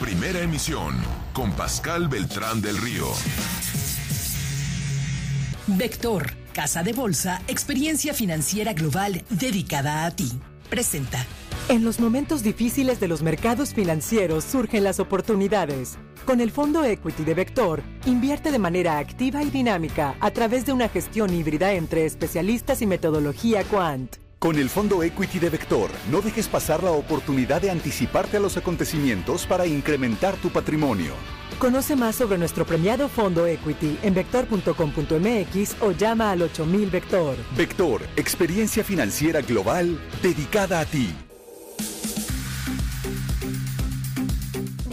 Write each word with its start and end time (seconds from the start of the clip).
Primera 0.00 0.40
emisión 0.40 0.94
con 1.32 1.52
Pascal 1.52 2.08
Beltrán 2.08 2.60
del 2.60 2.76
Río. 2.78 3.06
Vector, 5.66 6.32
Casa 6.52 6.82
de 6.82 6.92
Bolsa, 6.92 7.42
experiencia 7.48 8.14
financiera 8.14 8.72
global 8.72 9.24
dedicada 9.30 10.06
a 10.06 10.10
ti. 10.10 10.30
Presenta. 10.70 11.24
En 11.68 11.84
los 11.84 11.98
momentos 11.98 12.42
difíciles 12.42 13.00
de 13.00 13.08
los 13.08 13.22
mercados 13.22 13.74
financieros 13.74 14.44
surgen 14.44 14.84
las 14.84 15.00
oportunidades. 15.00 15.98
Con 16.24 16.40
el 16.40 16.50
fondo 16.50 16.84
equity 16.84 17.24
de 17.24 17.34
Vector, 17.34 17.82
invierte 18.04 18.50
de 18.50 18.58
manera 18.58 18.98
activa 18.98 19.42
y 19.42 19.50
dinámica 19.50 20.14
a 20.20 20.30
través 20.30 20.66
de 20.66 20.72
una 20.72 20.88
gestión 20.88 21.34
híbrida 21.34 21.72
entre 21.72 22.04
especialistas 22.04 22.82
y 22.82 22.86
metodología 22.86 23.64
Quant. 23.64 24.25
Con 24.46 24.60
el 24.60 24.70
fondo 24.70 25.02
equity 25.02 25.40
de 25.40 25.50
Vector, 25.50 25.90
no 26.08 26.22
dejes 26.22 26.46
pasar 26.46 26.80
la 26.80 26.92
oportunidad 26.92 27.60
de 27.60 27.68
anticiparte 27.68 28.36
a 28.36 28.40
los 28.40 28.56
acontecimientos 28.56 29.44
para 29.44 29.66
incrementar 29.66 30.36
tu 30.36 30.50
patrimonio. 30.50 31.14
Conoce 31.58 31.96
más 31.96 32.14
sobre 32.14 32.38
nuestro 32.38 32.64
premiado 32.64 33.08
fondo 33.08 33.44
equity 33.44 33.98
en 34.04 34.14
vector.com.mx 34.14 35.82
o 35.82 35.90
llama 35.90 36.30
al 36.30 36.42
8000 36.42 36.90
Vector. 36.90 37.36
Vector, 37.56 38.02
experiencia 38.14 38.84
financiera 38.84 39.40
global 39.40 39.98
dedicada 40.22 40.78
a 40.78 40.84
ti. 40.84 41.12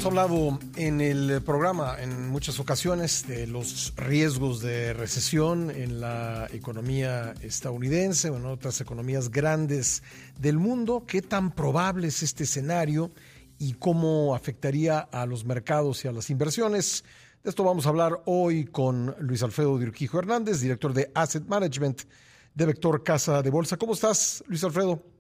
Hemos 0.04 0.20
hablado 0.20 0.60
en 0.76 1.00
el 1.00 1.42
programa 1.44 1.96
en 1.98 2.28
muchas 2.28 2.60
ocasiones 2.60 3.26
de 3.26 3.48
los 3.48 3.94
riesgos 3.96 4.60
de 4.60 4.92
recesión 4.92 5.72
en 5.72 6.02
la 6.02 6.50
economía 6.52 7.34
estadounidense 7.40 8.30
o 8.30 8.36
en 8.36 8.46
otras 8.46 8.82
economías 8.82 9.32
grandes 9.32 10.04
del 10.38 10.58
mundo. 10.58 11.06
¿Qué 11.08 11.22
tan 11.22 11.56
probable 11.56 12.10
es 12.10 12.22
este 12.22 12.44
escenario? 12.44 13.14
y 13.58 13.76
cómo 13.76 14.36
afectaría 14.36 15.00
a 15.00 15.26
los 15.26 15.46
mercados 15.46 16.04
y 16.04 16.10
a 16.10 16.12
las 16.12 16.30
inversiones. 16.30 17.06
De 17.42 17.50
esto 17.50 17.64
vamos 17.64 17.86
a 17.86 17.90
hablar 17.90 18.24
hoy 18.26 18.66
con 18.66 19.16
Luis 19.20 19.42
Alfredo 19.42 19.78
Dirquijo 19.78 20.20
Hernández, 20.20 20.60
director 20.60 20.92
de 20.94 21.12
Asset 21.16 21.46
Management 21.46 22.02
de 22.56 22.66
Vector 22.66 23.04
Casa 23.04 23.42
de 23.42 23.50
Bolsa. 23.50 23.78
¿Cómo 23.78 23.94
estás, 23.94 24.44
Luis 24.48 24.66
Alfredo? 24.66 25.13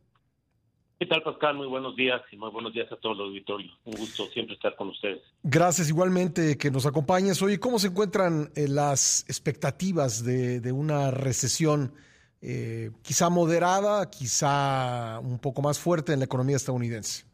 ¿Qué 1.00 1.08
tal, 1.08 1.22
Pascal? 1.24 1.56
Muy 1.56 1.68
buenos 1.68 1.96
días 1.96 2.22
y 2.32 2.38
muy 2.38 2.50
buenos 2.52 2.74
días 2.74 2.92
a 2.92 2.96
todo 2.96 3.14
el 3.14 3.22
auditorio. 3.22 3.72
Un 3.84 3.94
gusto 3.94 4.26
siempre 4.28 4.56
estar 4.56 4.76
con 4.76 4.90
ustedes. 4.90 5.22
Gracias 5.44 5.90
igualmente 5.90 6.58
que 6.58 6.72
nos 6.72 6.86
acompañes 6.86 7.42
hoy. 7.42 7.58
¿Cómo 7.58 7.80
se 7.80 7.88
encuentran 7.88 8.52
eh, 8.56 8.68
las 8.70 9.26
expectativas 9.28 10.24
de, 10.24 10.72
una 10.72 11.12
recesión 11.12 11.94
eh, 12.42 12.92
quizá 13.02 13.30
moderada, 13.30 14.10
quizá 14.10 15.20
un 15.20 15.40
poco 15.40 15.62
más 15.62 15.80
fuerte 15.80 16.14
en 16.14 16.20
la 16.20 16.26
economía 16.26 16.56
estadounidense? 16.56 17.26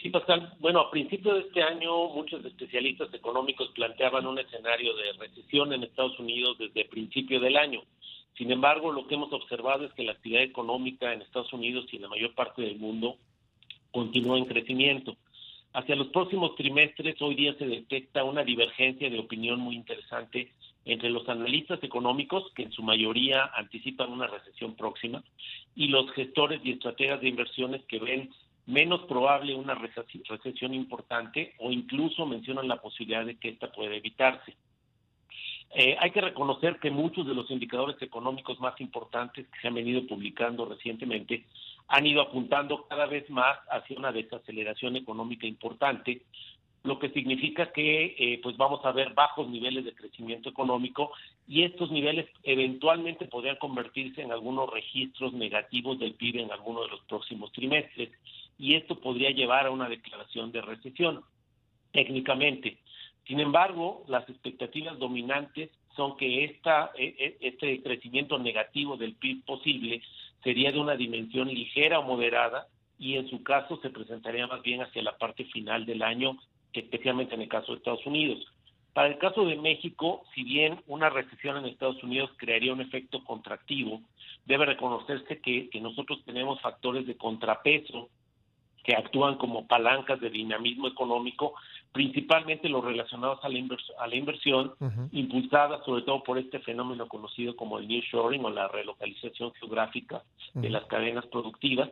Sí, 0.00 0.10
Pascal. 0.10 0.54
Bueno, 0.60 0.80
a 0.80 0.90
principios 0.90 1.34
de 1.34 1.40
este 1.40 1.62
año 1.62 2.08
muchos 2.10 2.44
especialistas 2.44 3.12
económicos 3.12 3.68
planteaban 3.74 4.26
un 4.26 4.38
escenario 4.38 4.94
de 4.94 5.12
recesión 5.18 5.72
en 5.72 5.82
Estados 5.82 6.18
Unidos 6.20 6.56
desde 6.58 6.82
el 6.82 6.88
principio 6.88 7.40
del 7.40 7.56
año. 7.56 7.82
Sin 8.38 8.52
embargo, 8.52 8.92
lo 8.92 9.08
que 9.08 9.16
hemos 9.16 9.32
observado 9.32 9.84
es 9.84 9.92
que 9.94 10.04
la 10.04 10.12
actividad 10.12 10.44
económica 10.44 11.12
en 11.12 11.22
Estados 11.22 11.52
Unidos 11.52 11.86
y 11.90 11.96
en 11.96 12.02
la 12.02 12.08
mayor 12.08 12.34
parte 12.36 12.62
del 12.62 12.78
mundo 12.78 13.16
continúa 13.90 14.38
en 14.38 14.44
crecimiento. 14.44 15.16
Hacia 15.72 15.96
los 15.96 16.06
próximos 16.08 16.54
trimestres, 16.54 17.20
hoy 17.20 17.34
día 17.34 17.54
se 17.58 17.66
detecta 17.66 18.22
una 18.22 18.44
divergencia 18.44 19.10
de 19.10 19.18
opinión 19.18 19.58
muy 19.58 19.74
interesante 19.74 20.52
entre 20.84 21.10
los 21.10 21.28
analistas 21.28 21.82
económicos, 21.82 22.44
que 22.54 22.62
en 22.62 22.72
su 22.72 22.82
mayoría 22.84 23.50
anticipan 23.56 24.12
una 24.12 24.28
recesión 24.28 24.76
próxima, 24.76 25.22
y 25.74 25.88
los 25.88 26.08
gestores 26.12 26.60
y 26.62 26.70
estrategas 26.70 27.20
de 27.20 27.28
inversiones 27.28 27.84
que 27.86 27.98
ven 27.98 28.30
menos 28.66 29.00
probable 29.08 29.56
una 29.56 29.74
recesión 29.74 30.74
importante 30.74 31.54
o 31.58 31.72
incluso 31.72 32.24
mencionan 32.24 32.68
la 32.68 32.80
posibilidad 32.80 33.26
de 33.26 33.36
que 33.36 33.48
esta 33.48 33.72
pueda 33.72 33.96
evitarse. 33.96 34.54
Eh, 35.70 35.96
hay 36.00 36.10
que 36.10 36.20
reconocer 36.20 36.78
que 36.78 36.90
muchos 36.90 37.26
de 37.26 37.34
los 37.34 37.50
indicadores 37.50 38.00
económicos 38.00 38.58
más 38.58 38.80
importantes 38.80 39.46
que 39.48 39.60
se 39.60 39.68
han 39.68 39.74
venido 39.74 40.06
publicando 40.06 40.64
recientemente 40.64 41.44
han 41.88 42.06
ido 42.06 42.22
apuntando 42.22 42.86
cada 42.86 43.06
vez 43.06 43.28
más 43.30 43.58
hacia 43.70 43.98
una 43.98 44.12
desaceleración 44.12 44.96
económica 44.96 45.46
importante, 45.46 46.22
lo 46.84 46.98
que 46.98 47.10
significa 47.10 47.72
que 47.72 48.14
eh, 48.18 48.40
pues 48.42 48.56
vamos 48.56 48.84
a 48.84 48.92
ver 48.92 49.12
bajos 49.12 49.48
niveles 49.48 49.84
de 49.84 49.94
crecimiento 49.94 50.48
económico 50.48 51.12
y 51.46 51.64
estos 51.64 51.90
niveles 51.90 52.26
eventualmente 52.42 53.26
podrían 53.26 53.56
convertirse 53.56 54.22
en 54.22 54.32
algunos 54.32 54.70
registros 54.70 55.32
negativos 55.32 55.98
del 55.98 56.14
PIB 56.14 56.40
en 56.40 56.52
alguno 56.52 56.82
de 56.82 56.88
los 56.88 57.00
próximos 57.00 57.52
trimestres 57.52 58.10
y 58.58 58.74
esto 58.74 58.98
podría 59.00 59.30
llevar 59.30 59.66
a 59.66 59.70
una 59.70 59.88
declaración 59.88 60.52
de 60.52 60.62
recesión 60.62 61.22
técnicamente. 61.92 62.78
Sin 63.28 63.40
embargo, 63.40 64.04
las 64.08 64.26
expectativas 64.26 64.98
dominantes 64.98 65.70
son 65.94 66.16
que 66.16 66.44
esta, 66.44 66.92
e, 66.96 67.14
e, 67.18 67.46
este 67.46 67.82
crecimiento 67.82 68.38
negativo 68.38 68.96
del 68.96 69.14
PIB 69.16 69.44
posible 69.44 70.00
sería 70.42 70.72
de 70.72 70.80
una 70.80 70.96
dimensión 70.96 71.48
ligera 71.48 71.98
o 71.98 72.04
moderada 72.04 72.68
y 72.98 73.16
en 73.16 73.28
su 73.28 73.42
caso 73.42 73.78
se 73.82 73.90
presentaría 73.90 74.46
más 74.46 74.62
bien 74.62 74.80
hacia 74.80 75.02
la 75.02 75.18
parte 75.18 75.44
final 75.44 75.84
del 75.84 76.02
año, 76.02 76.38
especialmente 76.72 77.34
en 77.34 77.42
el 77.42 77.48
caso 77.48 77.72
de 77.72 77.78
Estados 77.78 78.06
Unidos. 78.06 78.46
Para 78.94 79.08
el 79.08 79.18
caso 79.18 79.44
de 79.44 79.56
México, 79.56 80.24
si 80.34 80.42
bien 80.42 80.80
una 80.86 81.10
recesión 81.10 81.58
en 81.58 81.66
Estados 81.66 82.02
Unidos 82.02 82.30
crearía 82.38 82.72
un 82.72 82.80
efecto 82.80 83.22
contractivo, 83.24 84.00
debe 84.46 84.64
reconocerse 84.64 85.38
que, 85.42 85.68
que 85.68 85.80
nosotros 85.82 86.24
tenemos 86.24 86.62
factores 86.62 87.06
de 87.06 87.18
contrapeso 87.18 88.08
que 88.88 88.96
actúan 88.96 89.36
como 89.36 89.66
palancas 89.66 90.18
de 90.18 90.30
dinamismo 90.30 90.88
económico, 90.88 91.52
principalmente 91.92 92.68
los 92.68 92.84
relacionados 92.84 93.40
a 93.42 93.48
la, 93.48 93.58
a 93.98 94.06
la 94.06 94.16
inversión, 94.16 94.72
impulsada 95.12 95.82
sobre 95.84 96.02
todo 96.02 96.22
por 96.22 96.38
este 96.38 96.58
fenómeno 96.60 97.08
conocido 97.08 97.56
como 97.56 97.78
el 97.78 97.88
nearshoring 97.88 98.44
o 98.44 98.50
la 98.50 98.68
relocalización 98.68 99.52
geográfica 99.54 100.22
de 100.54 100.70
las 100.70 100.84
cadenas 100.84 101.26
productivas. 101.26 101.90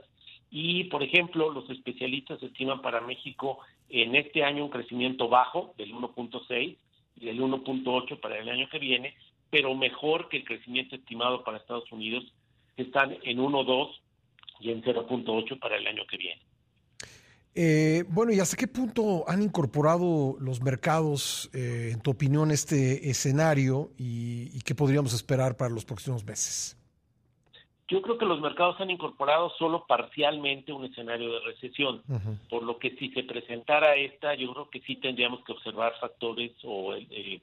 Y, 0.50 0.84
por 0.84 1.02
ejemplo, 1.02 1.50
los 1.50 1.68
especialistas 1.70 2.42
estiman 2.42 2.80
para 2.80 3.00
México 3.00 3.58
en 3.88 4.14
este 4.14 4.44
año 4.44 4.64
un 4.64 4.70
crecimiento 4.70 5.28
bajo 5.28 5.74
del 5.76 5.92
1.6 5.92 6.76
y 7.16 7.24
del 7.24 7.40
1.8 7.40 8.20
para 8.20 8.38
el 8.38 8.48
año 8.48 8.68
que 8.68 8.78
viene, 8.78 9.14
pero 9.50 9.74
mejor 9.74 10.28
que 10.28 10.38
el 10.38 10.44
crecimiento 10.44 10.96
estimado 10.96 11.42
para 11.42 11.58
Estados 11.58 11.90
Unidos, 11.90 12.24
que 12.76 12.82
están 12.82 13.16
en 13.22 13.38
1.2 13.38 13.90
y 14.60 14.70
en 14.70 14.82
0.8 14.82 15.58
para 15.58 15.76
el 15.76 15.86
año 15.86 16.06
que 16.06 16.16
viene. 16.16 16.40
Eh, 17.58 18.04
bueno, 18.08 18.32
¿y 18.32 18.38
hasta 18.38 18.54
qué 18.54 18.68
punto 18.68 19.24
han 19.26 19.40
incorporado 19.40 20.36
los 20.40 20.60
mercados, 20.60 21.48
eh, 21.54 21.92
en 21.94 22.02
tu 22.02 22.10
opinión, 22.10 22.50
este 22.50 23.08
escenario 23.08 23.88
y, 23.96 24.60
qué 24.60 24.74
podríamos 24.74 25.14
esperar 25.14 25.56
para 25.56 25.70
los 25.70 25.86
próximos 25.86 26.22
meses? 26.22 26.76
Yo 27.88 28.02
creo 28.02 28.18
que 28.18 28.26
los 28.26 28.42
mercados 28.42 28.78
han 28.78 28.90
incorporado 28.90 29.50
solo 29.58 29.86
parcialmente 29.86 30.70
un 30.70 30.84
escenario 30.84 31.32
de 31.32 31.40
recesión, 31.40 32.02
por 32.50 32.62
lo 32.62 32.78
que 32.78 32.90
si 32.96 33.08
se 33.12 33.22
presentara 33.22 33.94
esta, 33.94 34.34
yo 34.34 34.52
creo 34.52 34.68
que 34.68 34.80
sí 34.80 34.96
tendríamos 34.96 35.42
que 35.44 35.52
observar 35.52 35.94
factores 35.98 36.52
o 36.62 36.94
eh, 36.94 37.40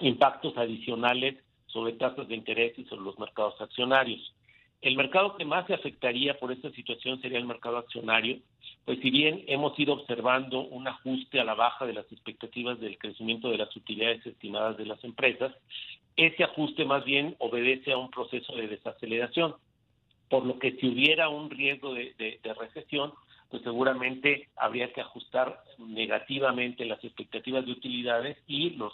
impactos 0.00 0.56
adicionales 0.56 1.36
sobre 1.66 1.92
tasas 1.92 2.26
de 2.26 2.34
interés 2.34 2.76
y 2.76 2.86
sobre 2.86 3.02
los 3.02 3.18
mercados 3.20 3.60
accionarios. 3.60 4.34
El 4.80 4.96
mercado 4.96 5.36
que 5.36 5.44
más 5.44 5.66
se 5.66 5.74
afectaría 5.74 6.38
por 6.38 6.52
esta 6.52 6.70
situación 6.72 7.20
sería 7.20 7.38
el 7.38 7.46
mercado 7.46 7.78
accionario, 7.78 8.38
pues 8.84 9.00
si 9.00 9.10
bien 9.10 9.44
hemos 9.46 9.78
ido 9.78 9.94
observando 9.94 10.60
un 10.60 10.86
ajuste 10.86 11.40
a 11.40 11.44
la 11.44 11.54
baja 11.54 11.86
de 11.86 11.94
las 11.94 12.10
expectativas 12.12 12.78
del 12.80 12.98
crecimiento 12.98 13.50
de 13.50 13.58
las 13.58 13.74
utilidades 13.74 14.26
estimadas 14.26 14.76
de 14.76 14.86
las 14.86 15.02
empresas, 15.04 15.54
ese 16.16 16.44
ajuste 16.44 16.84
más 16.84 17.04
bien 17.04 17.34
obedece 17.38 17.92
a 17.92 17.98
un 17.98 18.10
proceso 18.10 18.54
de 18.54 18.68
desaceleración, 18.68 19.54
por 20.28 20.44
lo 20.44 20.58
que 20.58 20.72
si 20.72 20.88
hubiera 20.88 21.28
un 21.28 21.50
riesgo 21.50 21.94
de, 21.94 22.38
recesión, 22.58 23.12
pues 23.50 23.62
seguramente 23.62 24.48
habría 24.56 24.92
que 24.92 25.00
ajustar 25.00 25.62
negativamente 25.78 26.84
las 26.84 27.02
expectativas 27.04 27.64
de 27.66 27.72
utilidades 27.72 28.36
y 28.46 28.70
los, 28.70 28.92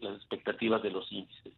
las 0.00 0.16
expectativas 0.16 0.82
de 0.82 0.90
los 0.90 1.10
índices. 1.10 1.52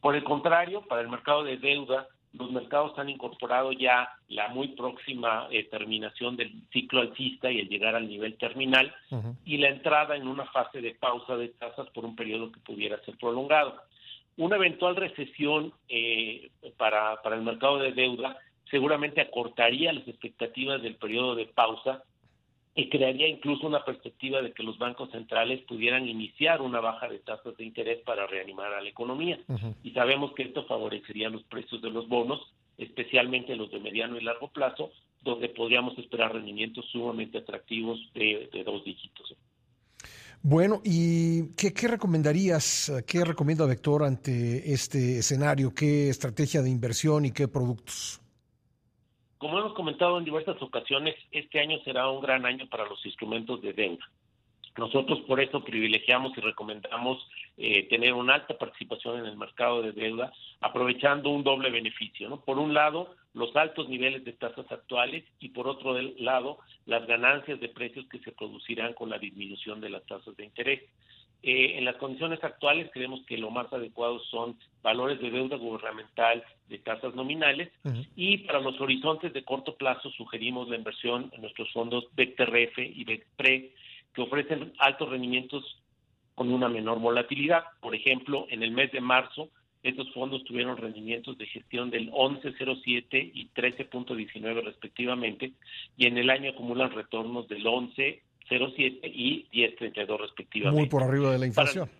Por 0.00 0.16
el 0.16 0.24
contrario, 0.24 0.82
para 0.82 1.00
el 1.00 1.08
mercado 1.08 1.44
de 1.44 1.56
deuda, 1.56 2.08
los 2.32 2.50
mercados 2.50 2.98
han 2.98 3.08
incorporado 3.08 3.72
ya 3.72 4.10
la 4.28 4.48
muy 4.48 4.68
próxima 4.68 5.48
eh, 5.50 5.64
terminación 5.64 6.36
del 6.36 6.52
ciclo 6.72 7.00
alcista 7.00 7.50
y 7.50 7.60
el 7.60 7.68
llegar 7.68 7.94
al 7.94 8.08
nivel 8.08 8.36
terminal 8.36 8.94
y 9.44 9.56
la 9.56 9.68
entrada 9.68 10.16
en 10.16 10.28
una 10.28 10.44
fase 10.46 10.80
de 10.80 10.94
pausa 10.94 11.36
de 11.36 11.48
tasas 11.48 11.88
por 11.90 12.04
un 12.04 12.14
periodo 12.14 12.52
que 12.52 12.60
pudiera 12.60 13.02
ser 13.04 13.16
prolongado. 13.16 13.76
Una 14.36 14.56
eventual 14.56 14.96
recesión 14.96 15.72
eh, 15.88 16.50
para, 16.76 17.20
para 17.22 17.36
el 17.36 17.42
mercado 17.42 17.78
de 17.78 17.92
deuda 17.92 18.36
seguramente 18.70 19.20
acortaría 19.20 19.92
las 19.92 20.06
expectativas 20.06 20.82
del 20.82 20.96
periodo 20.96 21.34
de 21.34 21.46
pausa 21.46 22.04
y 22.74 22.88
crearía 22.88 23.26
incluso 23.26 23.66
una 23.66 23.84
perspectiva 23.84 24.40
de 24.40 24.52
que 24.52 24.62
los 24.62 24.78
bancos 24.78 25.10
centrales 25.10 25.60
pudieran 25.62 26.06
iniciar 26.06 26.60
una 26.62 26.80
baja 26.80 27.08
de 27.08 27.18
tasas 27.18 27.56
de 27.56 27.64
interés 27.64 27.98
para 28.04 28.26
reanimar 28.26 28.72
a 28.72 28.80
la 28.80 28.88
economía. 28.88 29.38
Y 29.82 29.90
sabemos 29.90 30.32
que 30.34 30.44
esto 30.44 30.64
favorecería 30.66 31.28
los 31.28 31.42
precios 31.44 31.82
de 31.82 31.90
los 31.90 32.08
bonos, 32.08 32.40
especialmente 32.76 33.56
los 33.56 33.70
de 33.70 33.80
mediano 33.80 34.16
y 34.16 34.22
largo 34.22 34.48
plazo, 34.48 34.90
donde 35.22 35.48
podríamos 35.48 35.98
esperar 35.98 36.32
rendimientos 36.32 36.86
sumamente 36.92 37.38
atractivos 37.38 37.98
de, 38.14 38.48
dos 38.64 38.84
dígitos. 38.84 39.34
Bueno, 40.40 40.80
¿y 40.84 41.50
qué, 41.56 41.72
qué, 41.72 41.88
recomendarías, 41.88 42.92
qué 43.04 43.24
recomienda 43.24 43.66
Vector 43.66 44.04
ante 44.04 44.72
este 44.72 45.18
escenario? 45.18 45.74
¿Qué 45.74 46.08
estrategia 46.10 46.62
de 46.62 46.70
inversión 46.70 47.24
y 47.24 47.32
qué 47.32 47.48
productos? 47.48 48.20
Como 49.38 49.58
hemos 49.58 49.72
comentado 49.74 50.18
en 50.18 50.24
diversas 50.24 50.60
ocasiones, 50.60 51.14
este 51.30 51.60
año 51.60 51.78
será 51.84 52.08
un 52.10 52.20
gran 52.20 52.44
año 52.44 52.66
para 52.68 52.86
los 52.86 53.04
instrumentos 53.06 53.62
de 53.62 53.72
deuda. 53.72 54.04
Nosotros 54.76 55.20
por 55.26 55.40
eso 55.40 55.64
privilegiamos 55.64 56.36
y 56.36 56.40
recomendamos 56.40 57.26
eh, 57.56 57.88
tener 57.88 58.14
una 58.14 58.34
alta 58.34 58.56
participación 58.56 59.18
en 59.18 59.26
el 59.26 59.36
mercado 59.36 59.82
de 59.82 59.92
deuda, 59.92 60.32
aprovechando 60.60 61.30
un 61.30 61.42
doble 61.42 61.70
beneficio. 61.70 62.40
Por 62.40 62.58
un 62.58 62.74
lado, 62.74 63.14
los 63.34 63.54
altos 63.56 63.88
niveles 63.88 64.24
de 64.24 64.32
tasas 64.32 64.70
actuales 64.70 65.24
y 65.40 65.48
por 65.48 65.66
otro 65.66 66.00
lado, 66.18 66.58
las 66.86 67.06
ganancias 67.06 67.58
de 67.60 67.68
precios 67.68 68.06
que 68.08 68.20
se 68.20 68.32
producirán 68.32 68.94
con 68.94 69.10
la 69.10 69.18
disminución 69.18 69.80
de 69.80 69.90
las 69.90 70.06
tasas 70.06 70.36
de 70.36 70.44
interés. 70.44 70.82
Eh, 71.42 71.78
en 71.78 71.84
las 71.84 71.96
condiciones 71.96 72.42
actuales 72.42 72.90
creemos 72.92 73.24
que 73.26 73.38
lo 73.38 73.50
más 73.50 73.72
adecuado 73.72 74.18
son 74.24 74.58
valores 74.82 75.20
de 75.20 75.30
deuda 75.30 75.56
gubernamental 75.56 76.42
de 76.68 76.78
tasas 76.78 77.14
nominales 77.14 77.70
y 78.16 78.38
para 78.38 78.60
los 78.60 78.80
horizontes 78.80 79.32
de 79.32 79.44
corto 79.44 79.76
plazo 79.76 80.10
sugerimos 80.10 80.68
la 80.68 80.76
inversión 80.76 81.30
en 81.32 81.42
nuestros 81.42 81.72
fondos 81.72 82.06
BECTRF 82.16 82.78
y 82.78 83.04
BECPRE 83.04 83.72
que 84.12 84.22
ofrecen 84.22 84.72
altos 84.78 85.08
rendimientos 85.10 85.64
con 86.34 86.52
una 86.52 86.68
menor 86.68 86.98
volatilidad. 86.98 87.64
Por 87.80 87.94
ejemplo, 87.94 88.46
en 88.50 88.62
el 88.64 88.72
mes 88.72 88.90
de 88.90 89.00
marzo, 89.00 89.48
estos 89.82 90.12
fondos 90.12 90.42
tuvieron 90.44 90.76
rendimientos 90.76 91.38
de 91.38 91.46
gestión 91.46 91.90
del 91.90 92.10
11.07 92.10 93.30
y 93.32 93.48
13.19 93.50 94.64
respectivamente, 94.64 95.52
y 95.96 96.06
en 96.06 96.18
el 96.18 96.30
año 96.30 96.50
acumulan 96.50 96.90
retornos 96.90 97.46
del 97.48 97.66
11.07 98.50 99.00
y 99.02 99.46
10.32 99.52 100.20
respectivamente. 100.20 100.80
Muy 100.80 100.88
por 100.88 101.02
arriba 101.02 101.32
de 101.32 101.38
la 101.38 101.46
inflación. 101.46 101.90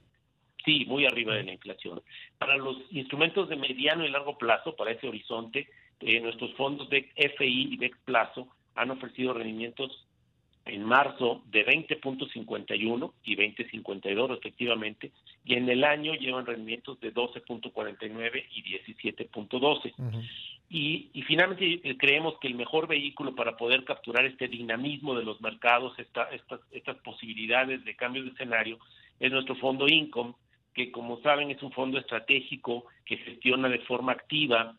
sí, 0.65 0.85
muy 0.87 1.07
arriba 1.07 1.35
de 1.35 1.45
la 1.45 1.53
inflación. 1.53 2.03
Para 2.39 2.57
los 2.57 2.77
instrumentos 2.91 3.49
de 3.49 3.57
mediano 3.57 4.05
y 4.05 4.11
largo 4.11 4.37
plazo, 4.39 4.77
para 4.77 4.93
ese 4.93 5.09
horizonte, 5.09 5.69
eh, 6.01 6.21
nuestros 6.21 6.55
fondos 6.55 6.89
de 6.91 7.11
FI 7.17 7.73
y 7.73 7.77
de 7.77 7.91
plazo 8.05 8.49
han 8.75 8.91
ofrecido 8.91 9.35
rendimientos 9.35 10.07
en 10.69 10.85
marzo 10.85 11.43
de 11.47 11.67
20.51 11.67 13.13
y 13.25 13.37
20.52 13.37 14.29
respectivamente, 14.29 15.13
y 15.45 15.55
en 15.55 15.69
el 15.69 15.83
año 15.83 16.15
llevan 16.15 16.47
rendimientos 16.47 17.01
de 17.01 17.13
12.49 17.13 18.45
y 18.53 18.63
17.12. 18.63 19.93
y, 20.71 21.11
y, 21.15 21.23
finalmente 21.23 21.81
eh, 21.83 21.97
creemos 21.97 22.39
que 22.41 22.49
el 22.49 22.55
mejor 22.55 22.87
vehículo 22.87 23.35
para 23.35 23.57
poder 23.57 23.85
capturar 23.85 24.27
este 24.27 24.49
dinamismo 24.49 25.15
de 25.15 25.25
los 25.25 25.41
mercados, 25.41 25.99
esta, 25.99 26.25
estas, 26.25 26.61
estas 26.73 26.97
posibilidades 26.99 27.85
de 27.85 27.97
cambio 27.97 28.23
de 28.23 28.31
escenario, 28.31 28.79
es 29.19 29.33
nuestro 29.33 29.55
fondo 29.57 29.89
Income, 29.89 30.35
que 30.75 30.93
como 30.93 31.21
saben 31.23 31.51
es 31.51 31.63
un 31.63 31.73
fondo 31.73 31.99
estratégico 31.99 32.85
que 33.05 33.17
gestiona 33.17 33.69
de 33.69 33.81
forma 33.81 34.13
activa 34.13 34.77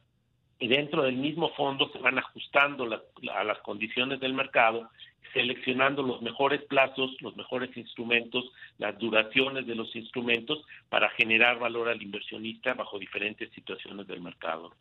y 0.60 0.68
dentro 0.68 1.04
del 1.04 1.16
mismo 1.16 1.50
fondo 1.56 1.90
se 1.92 2.00
van 2.00 2.20
ajustando 2.20 2.88
a 3.34 3.44
las 3.44 3.60
condiciones 3.60 4.20
del 4.20 4.34
mercado, 4.34 4.90
seleccionando 5.34 6.04
los 6.04 6.22
mejores 6.22 6.62
plazos, 6.64 7.12
los 7.22 7.36
mejores 7.36 7.76
instrumentos, 7.78 8.46
las 8.78 8.98
duraciones 8.98 9.68
de 9.68 9.76
los 9.76 9.96
instrumentos 9.96 10.64
para 10.90 11.10
generar 11.12 11.60
valor 11.60 11.90
al 11.90 12.02
inversionista 12.02 12.74
bajo 12.74 13.00
diferentes 13.00 13.52
situaciones 13.54 14.08
del 14.08 14.22
mercado. 14.22 14.74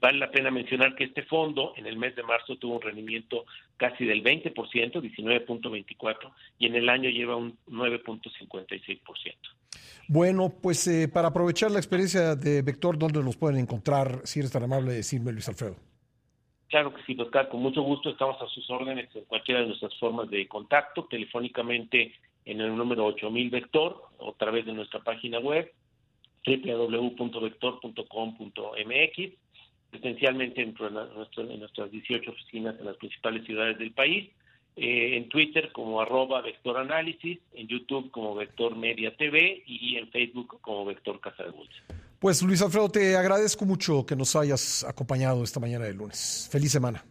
Vale 0.00 0.18
la 0.18 0.30
pena 0.30 0.50
mencionar 0.50 0.94
que 0.94 1.04
este 1.04 1.22
fondo 1.24 1.72
en 1.76 1.86
el 1.86 1.96
mes 1.96 2.14
de 2.16 2.22
marzo 2.22 2.56
tuvo 2.56 2.76
un 2.76 2.82
rendimiento 2.82 3.44
casi 3.76 4.04
del 4.04 4.22
20%, 4.22 4.52
19.24, 4.54 6.32
y 6.58 6.66
en 6.66 6.74
el 6.76 6.88
año 6.88 7.10
lleva 7.10 7.36
un 7.36 7.58
9.56%. 7.68 9.34
Bueno, 10.08 10.50
pues 10.62 10.86
eh, 10.86 11.08
para 11.08 11.28
aprovechar 11.28 11.70
la 11.70 11.78
experiencia 11.78 12.36
de 12.36 12.62
Vector, 12.62 12.98
¿dónde 12.98 13.22
los 13.22 13.36
pueden 13.36 13.58
encontrar? 13.58 14.20
Si 14.24 14.38
eres 14.38 14.52
tan 14.52 14.62
amable 14.62 14.90
de 14.90 14.98
decirme, 14.98 15.32
Luis 15.32 15.48
Alfredo. 15.48 15.76
Claro 16.68 16.92
que 16.92 17.02
sí, 17.04 17.16
Oscar, 17.18 17.48
con 17.48 17.62
mucho 17.62 17.80
gusto 17.82 18.10
estamos 18.10 18.42
a 18.42 18.48
sus 18.48 18.68
órdenes 18.70 19.08
en 19.14 19.24
cualquiera 19.24 19.60
de 19.60 19.68
nuestras 19.68 19.96
formas 19.98 20.28
de 20.30 20.48
contacto, 20.48 21.04
telefónicamente 21.04 22.12
en 22.44 22.60
el 22.60 22.76
número 22.76 23.06
8000 23.06 23.50
Vector 23.50 24.02
o 24.18 24.30
a 24.30 24.36
través 24.36 24.66
de 24.66 24.72
nuestra 24.72 24.98
página 25.00 25.38
web 25.38 25.72
www.vector.com.mx, 26.44 29.32
esencialmente 29.92 30.62
en, 30.62 30.74
en 30.78 31.60
nuestras 31.60 31.90
18 31.90 32.30
oficinas 32.30 32.78
en 32.78 32.86
las 32.86 32.96
principales 32.96 33.44
ciudades 33.44 33.78
del 33.78 33.92
país 33.92 34.30
eh, 34.76 35.16
en 35.16 35.28
Twitter 35.30 35.72
como 35.72 36.02
arroba 36.02 36.42
Vector 36.42 36.76
en 36.76 37.66
YouTube 37.66 38.10
como 38.10 38.34
Vector 38.34 38.76
Media 38.76 39.16
TV 39.16 39.62
y 39.66 39.96
en 39.96 40.10
Facebook 40.10 40.60
como 40.60 40.84
Vector 40.84 41.18
Casa 41.20 41.44
de 41.44 41.50
Bolsa. 41.50 41.82
Pues 42.18 42.42
Luis 42.42 42.62
Alfredo, 42.62 42.88
te 42.88 43.16
agradezco 43.16 43.64
mucho 43.64 44.06
que 44.06 44.16
nos 44.16 44.34
hayas 44.36 44.84
acompañado 44.84 45.44
esta 45.44 45.60
mañana 45.60 45.84
de 45.84 45.94
lunes. 45.94 46.48
Feliz 46.50 46.72
semana. 46.72 47.04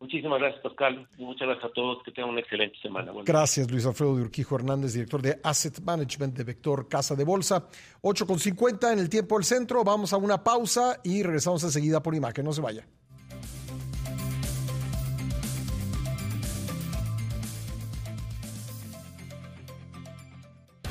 Muchísimas 0.00 0.38
gracias, 0.38 0.62
Pascal. 0.62 1.08
Y 1.16 1.24
muchas 1.24 1.48
gracias 1.48 1.70
a 1.70 1.72
todos. 1.72 2.02
Que 2.04 2.10
tengan 2.10 2.30
una 2.30 2.40
excelente 2.40 2.76
semana. 2.82 3.10
gracias, 3.24 3.70
Luis 3.70 3.86
Alfredo 3.86 4.16
de 4.16 4.22
Urquijo 4.22 4.56
Hernández, 4.56 4.92
director 4.92 5.22
de 5.22 5.40
Asset 5.42 5.80
Management 5.80 6.36
de 6.36 6.44
Vector 6.44 6.88
Casa 6.88 7.14
de 7.14 7.24
Bolsa. 7.24 7.66
8.50 8.02 8.92
en 8.92 8.98
el 8.98 9.08
tiempo 9.08 9.36
del 9.36 9.44
centro. 9.44 9.82
Vamos 9.82 10.12
a 10.12 10.18
una 10.18 10.44
pausa 10.44 11.00
y 11.02 11.22
regresamos 11.22 11.64
enseguida 11.64 12.02
por 12.02 12.14
imagen. 12.14 12.44
No 12.44 12.52
se 12.52 12.60
vaya. 12.60 12.86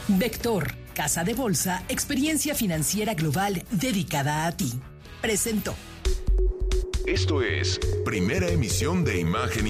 Vector, 0.08 0.83
Casa 0.94 1.24
de 1.24 1.34
Bolsa, 1.34 1.84
experiencia 1.90 2.54
financiera 2.54 3.16
global 3.16 3.64
dedicada 3.72 4.46
a 4.46 4.56
ti. 4.56 4.72
Presentó. 5.22 5.74
Esto 7.08 7.42
es 7.42 7.80
Primera 8.06 8.48
Emisión 8.48 9.04
de 9.04 9.20
Imagen 9.20 9.62